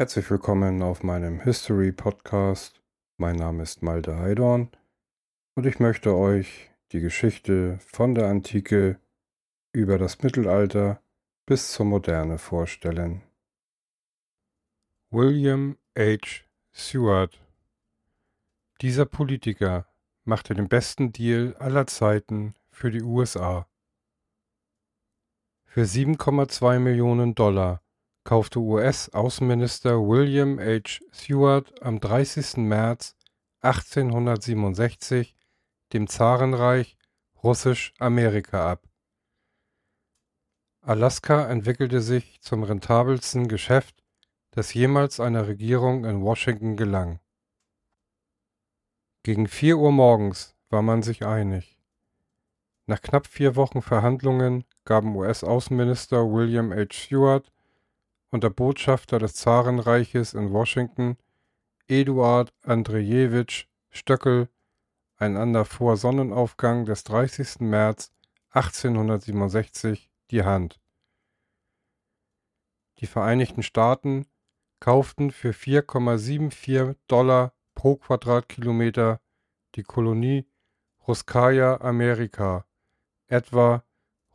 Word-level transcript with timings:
Herzlich 0.00 0.30
willkommen 0.30 0.80
auf 0.80 1.02
meinem 1.02 1.40
History 1.40 1.92
Podcast. 1.92 2.80
Mein 3.18 3.36
Name 3.36 3.64
ist 3.64 3.82
Malte 3.82 4.16
Heidorn 4.16 4.70
und 5.56 5.66
ich 5.66 5.78
möchte 5.78 6.14
euch 6.14 6.70
die 6.92 7.00
Geschichte 7.00 7.78
von 7.80 8.14
der 8.14 8.28
Antike 8.28 8.98
über 9.72 9.98
das 9.98 10.22
Mittelalter 10.22 11.02
bis 11.44 11.72
zur 11.72 11.84
Moderne 11.84 12.38
vorstellen. 12.38 13.20
William 15.10 15.76
H. 15.94 16.44
Seward 16.72 17.38
Dieser 18.80 19.04
Politiker 19.04 19.86
machte 20.24 20.54
den 20.54 20.70
besten 20.70 21.12
Deal 21.12 21.54
aller 21.58 21.86
Zeiten 21.86 22.54
für 22.70 22.90
die 22.90 23.02
USA. 23.02 23.68
Für 25.66 25.82
7,2 25.82 26.78
Millionen 26.78 27.34
Dollar 27.34 27.82
kaufte 28.24 28.60
US-Außenminister 28.60 29.98
William 30.00 30.58
H. 30.58 31.00
Seward 31.12 31.82
am 31.82 32.00
30. 32.00 32.58
März 32.58 33.16
1867 33.62 35.34
dem 35.92 36.06
Zarenreich 36.06 36.96
Russisch-Amerika 37.42 38.70
ab. 38.70 38.86
Alaska 40.82 41.46
entwickelte 41.48 42.00
sich 42.00 42.40
zum 42.40 42.62
rentabelsten 42.62 43.48
Geschäft, 43.48 44.02
das 44.50 44.72
jemals 44.72 45.20
einer 45.20 45.46
Regierung 45.46 46.04
in 46.04 46.22
Washington 46.22 46.76
gelang. 46.76 47.20
Gegen 49.22 49.46
vier 49.46 49.76
Uhr 49.78 49.92
morgens 49.92 50.56
war 50.70 50.82
man 50.82 51.02
sich 51.02 51.26
einig. 51.26 51.78
Nach 52.86 53.02
knapp 53.02 53.26
vier 53.26 53.56
Wochen 53.56 53.82
Verhandlungen 53.82 54.64
gaben 54.84 55.14
US-Außenminister 55.14 56.24
William 56.32 56.72
H. 56.72 57.08
Seward 57.08 57.52
und 58.30 58.44
der 58.44 58.50
Botschafter 58.50 59.18
des 59.18 59.34
Zarenreiches 59.34 60.34
in 60.34 60.52
Washington, 60.52 61.16
Eduard 61.88 62.52
Andrejewitsch 62.62 63.66
Stöckel, 63.90 64.48
einander 65.16 65.64
vor 65.64 65.96
Sonnenaufgang 65.96 66.84
des 66.84 67.04
30. 67.04 67.60
März 67.60 68.12
1867 68.50 70.10
die 70.30 70.44
Hand. 70.44 70.80
Die 72.98 73.06
Vereinigten 73.06 73.62
Staaten 73.62 74.26
kauften 74.78 75.30
für 75.30 75.50
4,74 75.50 76.96
Dollar 77.08 77.52
pro 77.74 77.96
Quadratkilometer 77.96 79.20
die 79.74 79.82
Kolonie 79.82 80.46
Ruskaya 81.06 81.80
Amerika, 81.80 82.66
etwa 83.26 83.84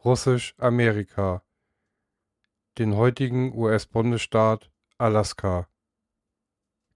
Russisch 0.03 0.55
Amerika, 0.57 1.44
den 2.77 2.95
heutigen 2.95 3.53
US-Bundesstaat 3.53 4.69
Alaska. 4.97 5.67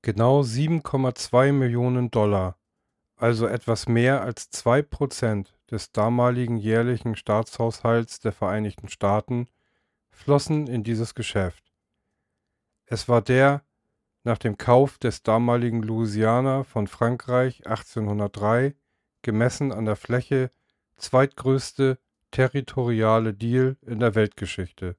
Genau 0.01 0.41
7,2 0.41 1.51
Millionen 1.51 2.11
Dollar, 2.11 2.57
also 3.15 3.47
etwas 3.47 3.87
mehr 3.87 4.21
als 4.21 4.49
zwei 4.49 4.81
Prozent 4.81 5.57
des 5.71 5.91
damaligen 5.91 6.57
jährlichen 6.57 7.15
Staatshaushalts 7.15 8.19
der 8.19 8.31
Vereinigten 8.31 8.89
Staaten, 8.89 9.47
flossen 10.09 10.67
in 10.67 10.83
dieses 10.83 11.15
Geschäft. 11.15 11.63
Es 12.85 13.07
war 13.07 13.21
der 13.21 13.63
nach 14.23 14.37
dem 14.37 14.57
Kauf 14.57 14.97
des 14.97 15.23
damaligen 15.23 15.81
Louisiana 15.81 16.63
von 16.63 16.87
Frankreich 16.87 17.65
1803 17.65 18.75
gemessen 19.21 19.71
an 19.71 19.85
der 19.85 19.95
Fläche 19.95 20.51
zweitgrößte 20.97 21.99
territoriale 22.31 23.33
Deal 23.33 23.77
in 23.81 23.99
der 23.99 24.15
Weltgeschichte. 24.15 24.97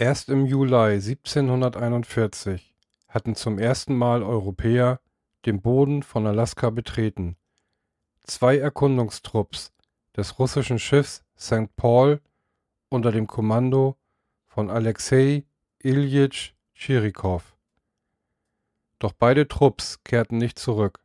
Erst 0.00 0.30
im 0.30 0.46
Juli 0.46 0.94
1741 0.94 2.74
hatten 3.08 3.34
zum 3.34 3.58
ersten 3.58 3.94
Mal 3.94 4.22
Europäer 4.22 4.98
den 5.44 5.60
Boden 5.60 6.02
von 6.02 6.26
Alaska 6.26 6.70
betreten. 6.70 7.36
Zwei 8.24 8.56
Erkundungstrupps 8.56 9.74
des 10.16 10.38
russischen 10.38 10.78
Schiffs 10.78 11.22
St. 11.38 11.76
Paul 11.76 12.22
unter 12.88 13.12
dem 13.12 13.26
Kommando 13.26 13.98
von 14.46 14.70
Alexei 14.70 15.44
Iljitsch 15.80 16.52
Tschirikow. 16.74 17.54
Doch 19.00 19.12
beide 19.12 19.48
Trupps 19.48 20.02
kehrten 20.02 20.38
nicht 20.38 20.58
zurück. 20.58 21.00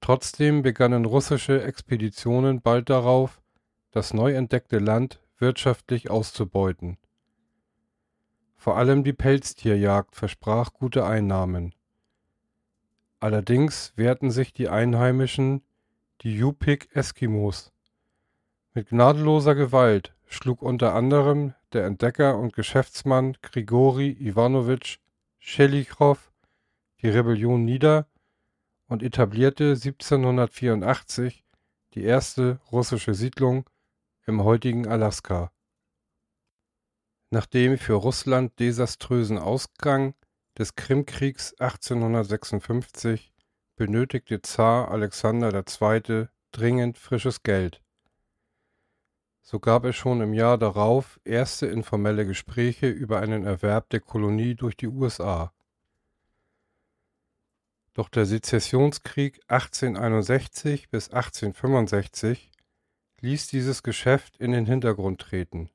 Trotzdem 0.00 0.62
begannen 0.62 1.04
russische 1.04 1.64
Expeditionen 1.64 2.60
bald 2.60 2.90
darauf, 2.90 3.42
das 3.90 4.14
neu 4.14 4.34
entdeckte 4.34 4.78
Land 4.78 5.18
wirtschaftlich 5.40 6.10
auszubeuten. 6.10 6.96
Vor 8.68 8.76
allem 8.76 9.02
die 9.02 9.14
Pelztierjagd 9.14 10.14
versprach 10.14 10.74
gute 10.74 11.06
Einnahmen. 11.06 11.74
Allerdings 13.18 13.94
wehrten 13.96 14.30
sich 14.30 14.52
die 14.52 14.68
Einheimischen, 14.68 15.62
die 16.20 16.36
Yupik 16.36 16.94
Eskimos. 16.94 17.72
Mit 18.74 18.90
gnadenloser 18.90 19.54
Gewalt 19.54 20.14
schlug 20.26 20.60
unter 20.60 20.94
anderem 20.94 21.54
der 21.72 21.86
Entdecker 21.86 22.36
und 22.36 22.52
Geschäftsmann 22.52 23.38
Grigori 23.40 24.10
Iwanowitsch 24.20 24.98
Schelichow 25.38 26.30
die 27.00 27.08
Rebellion 27.08 27.64
nieder 27.64 28.06
und 28.86 29.02
etablierte 29.02 29.70
1784 29.82 31.42
die 31.94 32.02
erste 32.02 32.60
russische 32.70 33.14
Siedlung 33.14 33.64
im 34.26 34.44
heutigen 34.44 34.86
Alaska. 34.86 35.52
Nach 37.30 37.44
dem 37.44 37.76
für 37.76 37.92
Russland 37.92 38.58
desaströsen 38.58 39.36
Ausgang 39.36 40.14
des 40.56 40.76
Krimkriegs 40.76 41.52
1856 41.58 43.34
benötigte 43.76 44.40
Zar 44.40 44.90
Alexander 44.90 45.52
II. 45.52 46.28
dringend 46.52 46.96
frisches 46.96 47.42
Geld. 47.42 47.82
So 49.42 49.60
gab 49.60 49.84
es 49.84 49.94
schon 49.94 50.22
im 50.22 50.32
Jahr 50.32 50.56
darauf 50.56 51.20
erste 51.24 51.66
informelle 51.66 52.24
Gespräche 52.24 52.88
über 52.88 53.20
einen 53.20 53.44
Erwerb 53.44 53.90
der 53.90 54.00
Kolonie 54.00 54.54
durch 54.54 54.76
die 54.76 54.88
USA. 54.88 55.52
Doch 57.92 58.08
der 58.08 58.24
Sezessionskrieg 58.24 59.40
1861 59.48 60.88
bis 60.88 61.10
1865 61.10 62.50
ließ 63.20 63.48
dieses 63.48 63.82
Geschäft 63.82 64.38
in 64.38 64.52
den 64.52 64.64
Hintergrund 64.64 65.20
treten. 65.20 65.68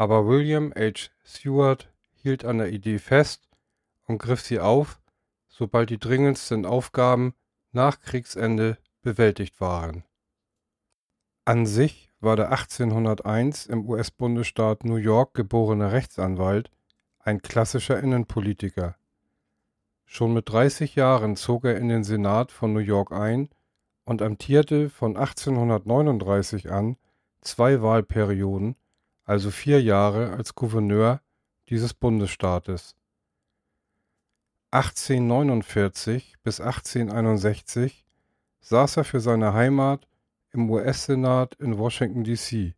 Aber 0.00 0.26
William 0.26 0.72
H. 0.74 1.10
Seward 1.24 1.92
hielt 2.14 2.46
an 2.46 2.56
der 2.56 2.72
Idee 2.72 2.98
fest 2.98 3.50
und 4.06 4.16
griff 4.16 4.40
sie 4.40 4.58
auf, 4.58 4.98
sobald 5.46 5.90
die 5.90 5.98
dringendsten 5.98 6.64
Aufgaben 6.64 7.34
nach 7.72 8.00
Kriegsende 8.00 8.78
bewältigt 9.02 9.60
waren. 9.60 10.04
An 11.44 11.66
sich 11.66 12.10
war 12.18 12.34
der 12.36 12.50
1801 12.50 13.66
im 13.66 13.86
US-Bundesstaat 13.86 14.84
New 14.84 14.96
York 14.96 15.34
geborene 15.34 15.92
Rechtsanwalt 15.92 16.70
ein 17.18 17.42
klassischer 17.42 18.00
Innenpolitiker. 18.00 18.96
Schon 20.06 20.32
mit 20.32 20.48
30 20.48 20.94
Jahren 20.94 21.36
zog 21.36 21.66
er 21.66 21.76
in 21.76 21.90
den 21.90 22.04
Senat 22.04 22.52
von 22.52 22.72
New 22.72 22.78
York 22.78 23.12
ein 23.12 23.50
und 24.04 24.22
amtierte 24.22 24.88
von 24.88 25.18
1839 25.18 26.72
an 26.72 26.96
zwei 27.42 27.82
Wahlperioden 27.82 28.76
also 29.30 29.52
vier 29.52 29.80
Jahre 29.80 30.32
als 30.32 30.56
Gouverneur 30.56 31.20
dieses 31.68 31.94
Bundesstaates. 31.94 32.96
1849 34.72 36.34
bis 36.42 36.60
1861 36.60 38.04
saß 38.60 38.96
er 38.96 39.04
für 39.04 39.20
seine 39.20 39.54
Heimat 39.54 40.08
im 40.50 40.68
US-Senat 40.68 41.54
in 41.60 41.78
Washington, 41.78 42.24
D.C. 42.24 42.74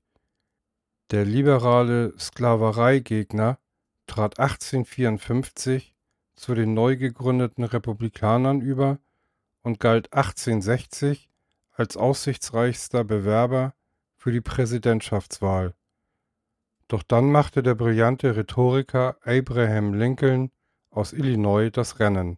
Der 1.10 1.24
liberale 1.24 2.12
Sklavereigegner 2.18 3.58
trat 4.06 4.38
1854 4.38 5.94
zu 6.36 6.54
den 6.54 6.74
neu 6.74 6.98
gegründeten 6.98 7.64
Republikanern 7.64 8.60
über 8.60 8.98
und 9.62 9.80
galt 9.80 10.12
1860 10.12 11.30
als 11.72 11.96
aussichtsreichster 11.96 13.04
Bewerber 13.04 13.72
für 14.18 14.32
die 14.32 14.42
Präsidentschaftswahl. 14.42 15.72
Doch 16.92 17.02
dann 17.02 17.32
machte 17.32 17.62
der 17.62 17.74
brillante 17.74 18.36
Rhetoriker 18.36 19.16
Abraham 19.22 19.94
Lincoln 19.94 20.50
aus 20.90 21.14
Illinois 21.14 21.70
das 21.70 22.00
Rennen. 22.00 22.36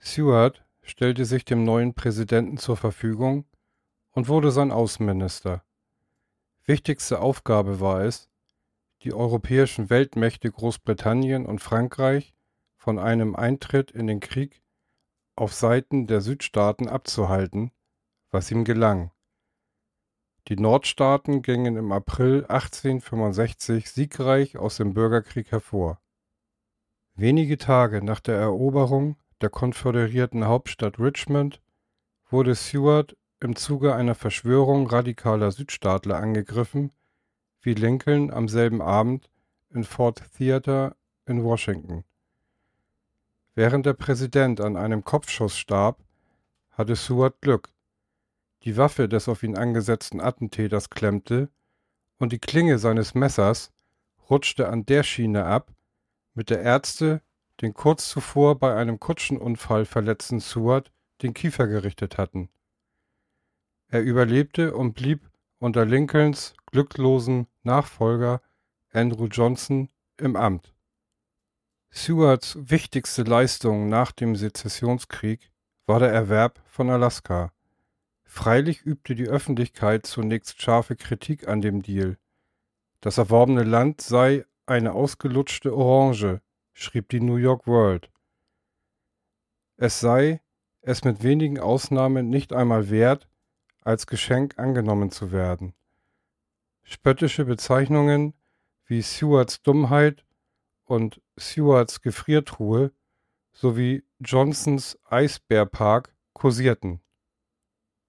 Seward 0.00 0.64
stellte 0.82 1.24
sich 1.24 1.44
dem 1.44 1.62
neuen 1.62 1.94
Präsidenten 1.94 2.58
zur 2.58 2.76
Verfügung 2.76 3.44
und 4.10 4.26
wurde 4.26 4.50
sein 4.50 4.72
Außenminister. 4.72 5.62
Wichtigste 6.64 7.20
Aufgabe 7.20 7.78
war 7.78 8.00
es, 8.00 8.28
die 9.02 9.14
europäischen 9.14 9.88
Weltmächte 9.88 10.50
Großbritannien 10.50 11.46
und 11.46 11.60
Frankreich 11.60 12.34
von 12.74 12.98
einem 12.98 13.36
Eintritt 13.36 13.92
in 13.92 14.08
den 14.08 14.18
Krieg 14.18 14.60
auf 15.36 15.54
Seiten 15.54 16.08
der 16.08 16.20
Südstaaten 16.20 16.88
abzuhalten, 16.88 17.70
was 18.32 18.50
ihm 18.50 18.64
gelang. 18.64 19.12
Die 20.48 20.56
Nordstaaten 20.56 21.42
gingen 21.42 21.76
im 21.76 21.92
April 21.92 22.44
1865 22.48 23.88
siegreich 23.88 24.58
aus 24.58 24.76
dem 24.76 24.92
Bürgerkrieg 24.92 25.52
hervor 25.52 26.00
Wenige 27.14 27.58
Tage 27.58 28.02
nach 28.02 28.18
der 28.18 28.36
Eroberung 28.36 29.16
der 29.40 29.50
konföderierten 29.50 30.46
Hauptstadt 30.46 30.98
Richmond 30.98 31.60
wurde 32.28 32.56
Seward 32.56 33.16
im 33.38 33.54
Zuge 33.54 33.94
einer 33.94 34.16
Verschwörung 34.16 34.88
radikaler 34.88 35.52
Südstaatler 35.52 36.16
angegriffen, 36.16 36.90
wie 37.60 37.74
Lincoln 37.74 38.32
am 38.32 38.48
selben 38.48 38.80
Abend 38.80 39.30
in 39.70 39.84
Fort 39.84 40.22
Theater 40.36 40.96
in 41.26 41.44
Washington. 41.44 42.04
Während 43.54 43.84
der 43.84 43.94
Präsident 43.94 44.60
an 44.60 44.76
einem 44.76 45.04
Kopfschuss 45.04 45.56
starb, 45.56 46.02
hatte 46.70 46.96
Seward 46.96 47.40
Glück. 47.42 47.68
Die 48.64 48.76
Waffe 48.76 49.08
des 49.08 49.28
auf 49.28 49.42
ihn 49.42 49.56
angesetzten 49.56 50.20
Attentäters 50.20 50.90
klemmte 50.90 51.50
und 52.18 52.32
die 52.32 52.38
Klinge 52.38 52.78
seines 52.78 53.14
Messers 53.14 53.72
rutschte 54.30 54.68
an 54.68 54.86
der 54.86 55.02
Schiene 55.02 55.44
ab, 55.44 55.72
mit 56.34 56.48
der 56.48 56.62
Ärzte 56.62 57.22
den 57.60 57.74
kurz 57.74 58.08
zuvor 58.08 58.58
bei 58.58 58.74
einem 58.74 59.00
Kutschenunfall 59.00 59.84
verletzten 59.84 60.40
Seward 60.40 60.92
den 61.22 61.34
Kiefer 61.34 61.66
gerichtet 61.66 62.18
hatten. 62.18 62.48
Er 63.88 64.02
überlebte 64.02 64.74
und 64.74 64.94
blieb 64.94 65.28
unter 65.58 65.84
Lincolns 65.84 66.54
glücklosen 66.66 67.46
Nachfolger 67.62 68.40
Andrew 68.92 69.26
Johnson 69.26 69.90
im 70.16 70.36
Amt. 70.36 70.74
Sewards 71.90 72.56
wichtigste 72.58 73.22
Leistung 73.22 73.88
nach 73.88 74.12
dem 74.12 74.34
Sezessionskrieg 74.34 75.50
war 75.86 75.98
der 75.98 76.10
Erwerb 76.10 76.60
von 76.66 76.88
Alaska. 76.90 77.52
Freilich 78.34 78.80
übte 78.80 79.14
die 79.14 79.28
Öffentlichkeit 79.28 80.06
zunächst 80.06 80.62
scharfe 80.62 80.96
Kritik 80.96 81.48
an 81.48 81.60
dem 81.60 81.82
Deal. 81.82 82.16
Das 83.02 83.18
erworbene 83.18 83.62
Land 83.62 84.00
sei 84.00 84.46
eine 84.64 84.94
ausgelutschte 84.94 85.76
Orange, 85.76 86.40
schrieb 86.72 87.10
die 87.10 87.20
New 87.20 87.36
York 87.36 87.66
World. 87.66 88.10
Es 89.76 90.00
sei 90.00 90.40
es 90.80 91.04
mit 91.04 91.22
wenigen 91.22 91.60
Ausnahmen 91.60 92.30
nicht 92.30 92.54
einmal 92.54 92.88
wert, 92.88 93.28
als 93.82 94.06
Geschenk 94.06 94.58
angenommen 94.58 95.10
zu 95.10 95.30
werden. 95.30 95.74
Spöttische 96.84 97.44
Bezeichnungen 97.44 98.32
wie 98.86 99.02
Stewarts 99.02 99.60
Dummheit 99.60 100.24
und 100.84 101.20
Stewarts 101.36 102.00
Gefriertruhe 102.00 102.92
sowie 103.52 104.04
Johnsons 104.20 104.98
Eisbärpark 105.04 106.16
kursierten. 106.32 107.02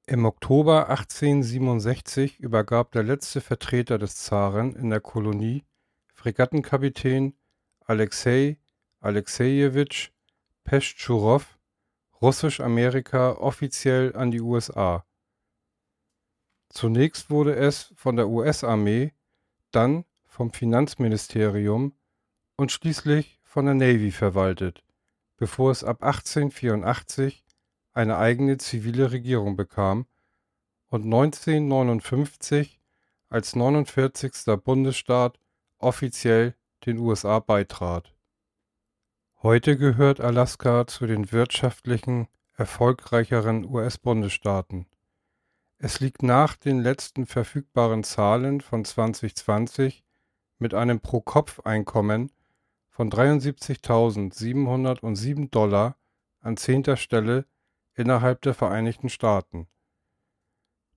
Im 0.06 0.26
Oktober 0.26 0.90
1867 0.90 2.42
übergab 2.42 2.92
der 2.92 3.04
letzte 3.04 3.40
Vertreter 3.40 3.98
des 3.98 4.18
Zaren 4.18 4.76
in 4.76 4.90
der 4.90 5.00
Kolonie, 5.00 5.64
Fregattenkapitän 6.14 7.38
Alexei 7.86 8.58
Alexejewitsch 9.00 10.12
Peschtschuraw, 10.66 11.46
Russisch-Amerika 12.22 13.38
offiziell 13.38 14.14
an 14.14 14.32
die 14.32 14.42
USA. 14.42 15.06
Zunächst 16.68 17.30
wurde 17.30 17.56
es 17.56 17.94
von 17.96 18.18
der 18.18 18.28
US-Armee, 18.28 19.14
dann 19.72 20.04
vom 20.26 20.52
Finanzministerium 20.52 21.94
und 22.58 22.74
schließlich 22.74 23.40
von 23.46 23.66
der 23.68 23.76
Navy 23.76 24.12
verwaltet, 24.12 24.84
bevor 25.38 25.72
es 25.72 25.86
ab 25.86 26.04
1884 26.04 27.43
eine 27.94 28.18
eigene 28.18 28.58
zivile 28.58 29.12
Regierung 29.12 29.56
bekam 29.56 30.06
und 30.90 31.06
1959 31.06 32.82
als 33.30 33.56
49. 33.56 34.34
Bundesstaat 34.64 35.40
offiziell 35.80 36.56
den 36.86 36.98
USA 36.98 37.40
beitrat. 37.40 38.14
Heute 39.42 39.78
gehört 39.78 40.20
Alaska 40.22 40.88
zu 40.88 41.08
den 41.08 41.32
wirtschaftlichen 41.32 42.28
erfolgreicheren 42.56 43.66
US-Bundesstaaten. 43.66 44.86
Es 45.80 46.00
liegt 46.00 46.22
nach 46.24 46.56
den 46.56 46.80
letzten 46.80 47.26
verfügbaren 47.26 48.04
Zahlen 48.04 48.62
von 48.62 48.86
2020 48.86 50.06
mit 50.60 50.74
einem 50.74 51.02
Pro-Kopf-Einkommen 51.02 52.32
von 52.88 53.12
73.707 53.12 55.50
Dollar 55.50 55.98
an 56.40 56.56
zehnter 56.56 56.96
Stelle 56.96 57.46
innerhalb 57.96 58.42
der 58.42 58.54
Vereinigten 58.54 59.10
Staaten. 59.10 59.68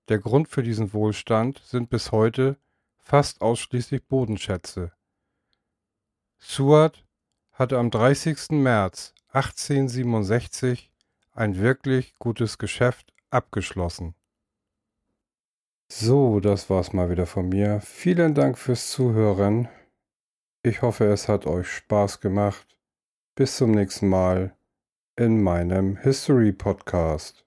Der 0.09 0.19
Grund 0.19 0.47
für 0.47 0.63
diesen 0.63 0.93
Wohlstand 0.93 1.61
sind 1.65 1.89
bis 1.89 2.11
heute 2.11 2.57
fast 2.99 3.41
ausschließlich 3.41 4.05
Bodenschätze. 4.05 4.91
Seward 6.39 7.05
hatte 7.51 7.77
am 7.77 7.89
30. 7.91 8.51
März 8.51 9.13
1867 9.29 10.91
ein 11.33 11.59
wirklich 11.59 12.15
gutes 12.19 12.57
Geschäft 12.57 13.13
abgeschlossen. 13.29 14.15
So, 15.89 16.39
das 16.39 16.69
war's 16.69 16.91
mal 16.91 17.09
wieder 17.09 17.25
von 17.25 17.47
mir. 17.47 17.79
Vielen 17.81 18.33
Dank 18.33 18.57
fürs 18.57 18.89
Zuhören. 18.91 19.69
Ich 20.63 20.81
hoffe, 20.81 21.05
es 21.05 21.29
hat 21.29 21.45
euch 21.45 21.69
Spaß 21.69 22.19
gemacht. 22.19 22.77
Bis 23.35 23.55
zum 23.55 23.71
nächsten 23.71 24.09
Mal 24.09 24.56
in 25.17 25.41
meinem 25.41 25.97
History 25.97 26.51
Podcast. 26.51 27.46